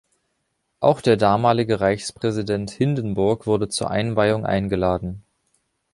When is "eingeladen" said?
4.47-5.21